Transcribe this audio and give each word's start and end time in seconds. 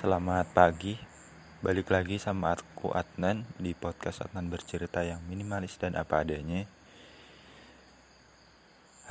Selamat 0.00 0.48
pagi, 0.56 0.96
balik 1.60 1.92
lagi 1.92 2.16
sama 2.16 2.56
aku 2.56 2.88
Adnan 2.88 3.44
di 3.60 3.76
podcast 3.76 4.24
Adnan 4.24 4.48
bercerita 4.48 5.04
yang 5.04 5.20
minimalis 5.28 5.76
dan 5.76 5.92
apa 5.92 6.24
adanya. 6.24 6.64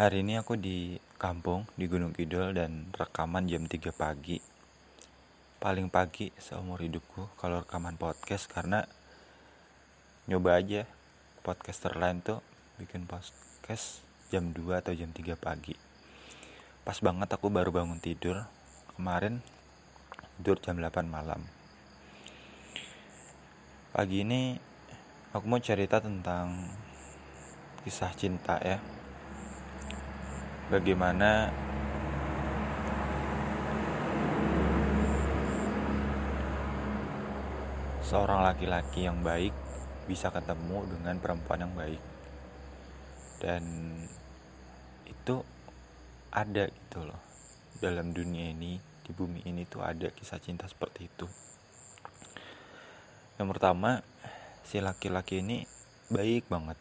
Hari 0.02 0.26
ini 0.26 0.42
aku 0.42 0.58
di 0.58 0.98
kampung 1.22 1.70
di 1.78 1.86
Gunung 1.86 2.10
Kidul 2.10 2.58
dan 2.58 2.90
rekaman 2.90 3.46
jam 3.46 3.70
3 3.70 3.94
pagi. 3.94 4.42
Paling 5.62 5.94
pagi 5.94 6.34
seumur 6.42 6.82
hidupku 6.82 7.38
kalau 7.38 7.62
rekaman 7.62 7.94
podcast 7.94 8.50
karena 8.50 8.82
nyoba 10.26 10.58
aja 10.58 10.90
podcaster 11.46 11.94
lain 12.02 12.26
tuh 12.26 12.42
bikin 12.82 13.06
podcast 13.06 14.02
jam 14.34 14.50
2 14.58 14.82
atau 14.82 14.98
jam 14.98 15.14
3 15.14 15.38
pagi. 15.38 15.78
Pas 16.82 16.98
banget 16.98 17.30
aku 17.30 17.54
baru 17.54 17.70
bangun 17.70 18.02
tidur 18.02 18.42
kemarin 18.98 19.46
tidur 20.40 20.56
jam 20.64 20.80
8 20.80 21.04
malam. 21.04 21.44
Pagi 23.92 24.24
ini 24.24 24.56
aku 25.36 25.44
mau 25.52 25.60
cerita 25.60 26.00
tentang 26.00 26.64
kisah 27.84 28.16
cinta 28.16 28.56
ya. 28.64 28.80
Bagaimana 30.72 31.52
seorang 38.00 38.40
laki-laki 38.48 39.12
yang 39.12 39.20
baik 39.20 39.52
bisa 40.08 40.32
ketemu 40.32 40.88
dengan 40.88 41.20
perempuan 41.20 41.68
yang 41.68 41.76
baik. 41.76 42.00
Dan 43.44 43.64
itu 45.04 45.44
ada 46.32 46.72
gitu 46.72 47.04
loh 47.04 47.20
dalam 47.84 48.16
dunia 48.16 48.56
ini 48.56 48.89
di 49.10 49.18
bumi 49.18 49.42
ini 49.50 49.66
tuh 49.66 49.82
ada 49.82 50.14
kisah 50.14 50.38
cinta 50.38 50.70
seperti 50.70 51.10
itu. 51.10 51.26
Yang 53.42 53.58
pertama 53.58 54.06
si 54.62 54.78
laki-laki 54.78 55.42
ini 55.42 55.66
baik 56.14 56.46
banget. 56.46 56.78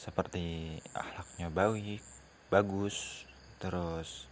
Seperti 0.00 0.80
akhlaknya 0.96 1.52
baik 1.52 2.00
bagus 2.48 3.28
terus 3.60 4.24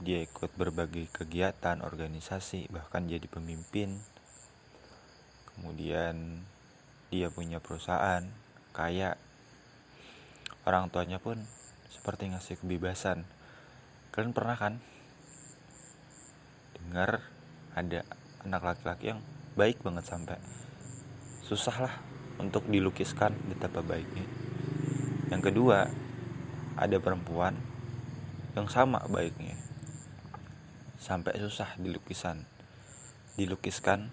dia 0.00 0.24
ikut 0.24 0.48
berbagai 0.56 1.12
kegiatan 1.12 1.84
organisasi 1.84 2.72
bahkan 2.72 3.04
jadi 3.04 3.28
pemimpin. 3.28 4.00
Kemudian 5.52 6.40
dia 7.12 7.28
punya 7.28 7.60
perusahaan 7.60 8.24
kaya. 8.72 9.20
Orang 10.64 10.88
tuanya 10.88 11.20
pun 11.20 11.36
seperti 11.92 12.32
ngasih 12.32 12.56
kebebasan 12.64 13.28
kalian 14.20 14.36
pernah 14.36 14.52
kan 14.52 14.76
dengar 16.76 17.24
ada 17.72 18.04
anak 18.44 18.60
laki-laki 18.68 19.16
yang 19.16 19.24
baik 19.56 19.80
banget 19.80 20.04
sampai 20.04 20.36
susah 21.40 21.88
lah 21.88 21.94
untuk 22.36 22.68
dilukiskan 22.68 23.32
betapa 23.48 23.80
baiknya. 23.80 24.28
Yang 25.32 25.48
kedua 25.48 25.88
ada 26.76 26.96
perempuan 27.00 27.56
yang 28.52 28.68
sama 28.68 29.00
baiknya. 29.08 29.56
Sampai 31.00 31.40
susah 31.40 31.80
dilukisan 31.80 32.44
dilukiskan 33.40 34.12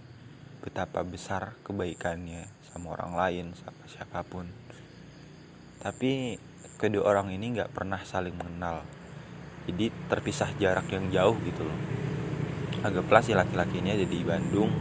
betapa 0.63 1.03
besar 1.03 1.59
kebaikannya 1.67 2.47
sama 2.71 2.95
orang 2.95 3.11
lain 3.11 3.45
sama 3.59 3.83
siapa 3.91 4.23
pun. 4.23 4.47
Tapi 5.83 6.39
kedua 6.79 7.11
orang 7.11 7.27
ini 7.35 7.59
nggak 7.59 7.75
pernah 7.75 7.99
saling 8.07 8.39
mengenal 8.39 8.87
jadi 9.67 9.91
terpisah 10.07 10.55
jarak 10.55 10.87
yang 10.89 11.11
jauh 11.11 11.35
gitu 11.43 11.61
loh. 11.67 11.79
Anggaplah 12.87 13.19
si 13.19 13.35
laki-laki 13.35 13.83
ini 13.83 13.99
ada 13.99 14.07
di 14.07 14.19
Bandung. 14.23 14.71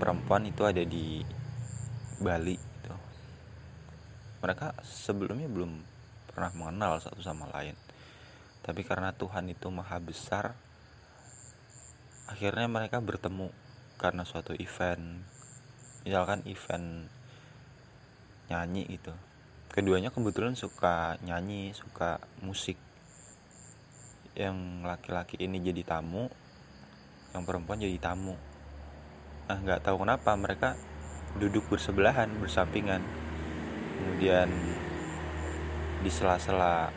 Perempuan 0.00 0.42
itu 0.48 0.66
ada 0.66 0.82
di 0.82 1.22
Bali 2.18 2.58
gitu. 2.58 2.94
Mereka 4.42 4.82
sebelumnya 4.82 5.46
belum 5.46 5.70
pernah 6.32 6.50
mengenal 6.58 6.98
satu 6.98 7.22
sama 7.22 7.46
lain. 7.54 7.76
Tapi 8.66 8.82
karena 8.82 9.14
Tuhan 9.14 9.46
itu 9.52 9.70
maha 9.70 10.02
besar 10.02 10.58
akhirnya 12.26 12.64
mereka 12.66 12.98
bertemu 12.98 13.52
karena 14.00 14.24
suatu 14.26 14.56
event. 14.58 15.22
Misalkan 16.02 16.42
event 16.50 17.06
nyanyi 18.50 18.88
gitu. 18.90 19.14
Keduanya 19.70 20.10
kebetulan 20.10 20.58
suka 20.58 21.20
nyanyi 21.22 21.76
suka 21.76 22.18
musik 22.42 22.74
yang 24.32 24.86
laki-laki 24.86 25.36
ini 25.36 25.60
jadi 25.60 25.84
tamu 25.84 26.28
yang 27.32 27.44
perempuan 27.44 27.80
jadi 27.80 27.96
tamu. 28.00 28.36
Nah 29.48 29.58
nggak 29.60 29.84
tahu 29.84 30.04
kenapa 30.04 30.36
mereka 30.36 30.76
duduk 31.36 31.68
bersebelahan 31.68 32.28
bersampingan. 32.40 33.00
Kemudian 34.00 34.48
di 36.02 36.10
sela-sela 36.10 36.90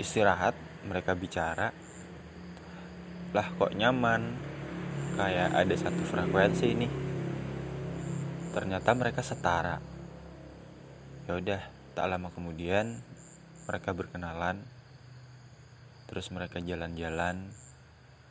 istirahat 0.00 0.54
mereka 0.84 1.16
bicara 1.16 1.72
lah 3.34 3.46
kok 3.58 3.74
nyaman? 3.74 4.52
Kayak 5.14 5.50
ada 5.54 5.74
satu 5.78 6.02
frekuensi 6.10 6.66
ini 6.74 6.88
ternyata 8.54 8.94
mereka 8.94 9.22
setara. 9.22 9.78
Ya 11.26 11.38
udah 11.38 11.62
tak 11.94 12.06
lama 12.10 12.30
kemudian 12.34 12.98
mereka 13.66 13.94
berkenalan 13.94 14.62
terus 16.10 16.28
mereka 16.34 16.60
jalan-jalan 16.60 17.48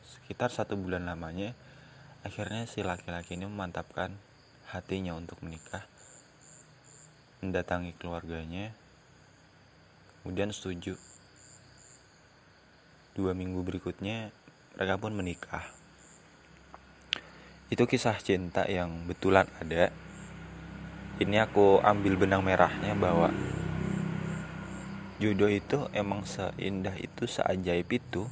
sekitar 0.04 0.54
satu 0.54 0.78
bulan 0.78 1.10
lamanya 1.10 1.58
akhirnya 2.24 2.70
si 2.70 2.86
laki-laki 2.86 3.36
ini 3.36 3.50
memantapkan 3.50 4.14
hatinya 4.72 5.14
untuk 5.18 5.42
menikah 5.44 5.84
mendatangi 7.44 7.92
keluarganya 8.00 8.72
kemudian 10.24 10.56
setuju. 10.56 10.96
Dua 13.12 13.36
minggu 13.36 13.60
berikutnya 13.60 14.32
mereka 14.74 14.96
pun 14.96 15.12
menikah. 15.12 15.68
Itu 17.68 17.84
kisah 17.84 18.16
cinta 18.24 18.64
yang 18.66 19.04
betulan 19.06 19.52
ada. 19.60 19.92
Ini 21.20 21.44
aku 21.44 21.84
ambil 21.84 22.16
benang 22.18 22.42
merahnya 22.42 22.96
bahwa 22.96 23.30
jodoh 25.22 25.52
itu 25.52 25.86
emang 25.94 26.26
seindah 26.26 26.98
itu 26.98 27.30
seajaib 27.30 27.86
itu 27.94 28.26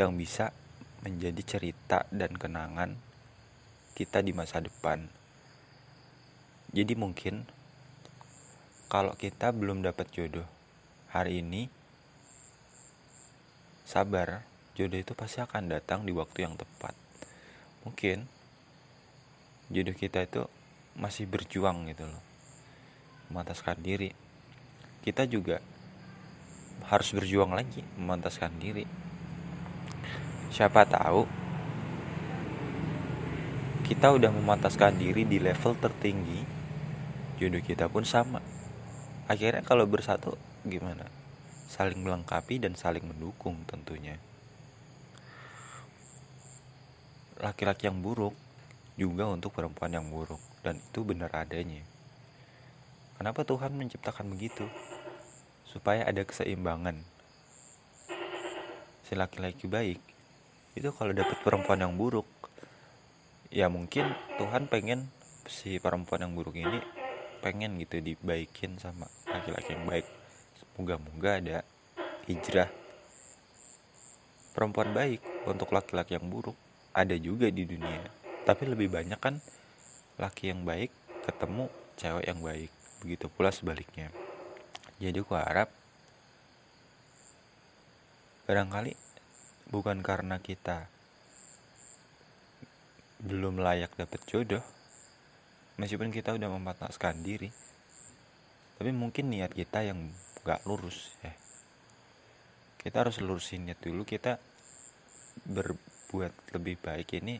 yang 0.00 0.16
bisa 0.16 0.56
menjadi 1.04 1.42
cerita 1.44 2.08
dan 2.08 2.32
kenangan 2.32 2.96
kita 3.92 4.24
di 4.24 4.32
masa 4.32 4.64
depan. 4.64 5.04
Jadi 6.72 6.96
mungkin 6.96 7.44
kalau 8.88 9.12
kita 9.12 9.52
belum 9.52 9.84
dapat 9.84 10.08
jodoh 10.08 10.48
hari 11.12 11.44
ini 11.44 11.68
sabar 13.84 14.48
jodoh 14.72 14.96
itu 14.96 15.12
pasti 15.12 15.44
akan 15.44 15.68
datang 15.68 16.08
di 16.08 16.16
waktu 16.16 16.48
yang 16.48 16.56
tepat. 16.56 16.96
Mungkin 17.84 18.24
jodoh 19.68 19.92
kita 19.92 20.24
itu 20.24 20.48
masih 20.96 21.28
berjuang 21.28 21.88
gitu 21.92 22.08
loh 22.08 22.24
memantaskan 23.28 23.80
diri. 23.80 24.12
Kita 25.04 25.24
juga 25.24 25.60
harus 26.88 27.14
berjuang 27.14 27.54
lagi 27.54 27.84
memantaskan 27.98 28.52
diri. 28.58 28.86
Siapa 30.52 30.84
tahu 30.84 31.24
kita 33.82 34.14
udah 34.14 34.30
memantaskan 34.32 34.96
diri 34.96 35.26
di 35.26 35.42
level 35.42 35.76
tertinggi 35.76 36.40
jodoh 37.42 37.58
kita 37.58 37.90
pun 37.90 38.06
sama. 38.06 38.38
Akhirnya 39.26 39.66
kalau 39.66 39.84
bersatu 39.90 40.38
gimana? 40.62 41.10
Saling 41.66 41.98
melengkapi 41.98 42.62
dan 42.62 42.78
saling 42.78 43.02
mendukung 43.02 43.66
tentunya. 43.66 44.20
Laki-laki 47.42 47.90
yang 47.90 47.98
buruk 47.98 48.36
juga 48.94 49.26
untuk 49.26 49.50
perempuan 49.50 49.90
yang 49.90 50.06
buruk 50.06 50.38
dan 50.62 50.78
itu 50.78 51.02
benar 51.02 51.34
adanya. 51.34 51.82
Kenapa 53.18 53.42
Tuhan 53.42 53.74
menciptakan 53.74 54.30
begitu 54.30 54.68
supaya 55.72 56.04
ada 56.04 56.20
keseimbangan. 56.20 57.00
Si 59.08 59.16
laki-laki 59.16 59.64
baik 59.64 60.00
itu 60.76 60.88
kalau 60.92 61.16
dapat 61.16 61.36
perempuan 61.40 61.80
yang 61.80 61.96
buruk 61.96 62.28
ya 63.52 63.68
mungkin 63.72 64.08
Tuhan 64.36 64.68
pengen 64.68 65.08
si 65.48 65.76
perempuan 65.80 66.24
yang 66.24 66.32
buruk 66.36 66.56
ini 66.56 66.80
pengen 67.44 67.76
gitu 67.80 68.00
dibaikin 68.04 68.76
sama 68.76 69.08
laki-laki 69.24 69.72
yang 69.72 69.84
baik. 69.88 70.06
Semoga-moga 70.60 71.40
ada 71.40 71.58
hijrah. 72.28 72.70
Perempuan 74.52 74.92
baik 74.92 75.20
untuk 75.48 75.72
laki-laki 75.72 76.20
yang 76.20 76.28
buruk 76.28 76.56
ada 76.92 77.16
juga 77.16 77.48
di 77.48 77.64
dunia. 77.64 78.04
Tapi 78.44 78.68
lebih 78.68 78.92
banyak 78.92 79.20
kan 79.20 79.40
laki 80.20 80.52
yang 80.52 80.68
baik 80.68 80.92
ketemu 81.24 81.72
cewek 81.96 82.24
yang 82.28 82.40
baik. 82.44 82.70
Begitu 83.02 83.26
pula 83.32 83.50
sebaliknya 83.50 84.21
jadi 85.02 85.18
aku 85.18 85.34
harap 85.34 85.66
barangkali 88.46 88.94
bukan 89.74 89.98
karena 89.98 90.38
kita 90.38 90.86
belum 93.18 93.58
layak 93.58 93.98
dapat 93.98 94.22
jodoh 94.30 94.62
meskipun 95.82 96.14
kita 96.14 96.38
udah 96.38 96.46
mematahkan 96.46 97.18
diri 97.18 97.50
tapi 98.78 98.94
mungkin 98.94 99.34
niat 99.34 99.50
kita 99.50 99.82
yang 99.82 100.10
gak 100.42 100.66
lurus 100.66 101.14
ya. 101.22 101.34
Kita 102.82 103.06
harus 103.06 103.22
lurusin 103.22 103.66
niat 103.66 103.78
dulu 103.78 104.02
kita 104.02 104.42
berbuat 105.46 106.54
lebih 106.54 106.82
baik 106.82 107.22
ini 107.22 107.38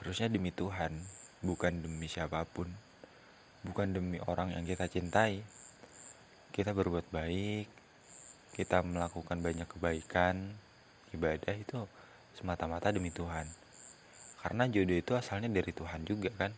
harusnya 0.00 0.32
demi 0.32 0.52
Tuhan 0.52 0.92
bukan 1.44 1.84
demi 1.84 2.08
siapa 2.08 2.48
pun 2.48 2.66
bukan 3.64 3.92
demi 3.92 4.20
orang 4.24 4.56
yang 4.56 4.64
kita 4.64 4.88
cintai 4.88 5.44
kita 6.54 6.70
berbuat 6.70 7.10
baik 7.10 7.66
kita 8.54 8.86
melakukan 8.86 9.42
banyak 9.42 9.66
kebaikan 9.66 10.54
ibadah 11.10 11.58
itu 11.58 11.90
semata-mata 12.38 12.94
demi 12.94 13.10
Tuhan. 13.10 13.50
Karena 14.38 14.70
jodoh 14.70 14.94
itu 14.94 15.12
asalnya 15.18 15.50
dari 15.50 15.74
Tuhan 15.74 16.06
juga 16.06 16.30
kan? 16.38 16.54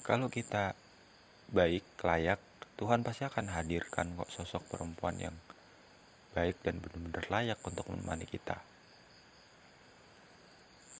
Kalau 0.00 0.32
kita 0.32 0.72
baik 1.52 1.84
layak 2.00 2.40
Tuhan 2.80 3.04
pasti 3.04 3.28
akan 3.28 3.52
hadirkan 3.52 4.16
kok 4.16 4.32
sosok 4.32 4.64
perempuan 4.72 5.20
yang 5.20 5.36
baik 6.32 6.64
dan 6.64 6.80
benar-benar 6.80 7.28
layak 7.28 7.60
untuk 7.60 7.84
menemani 7.92 8.24
kita 8.24 8.71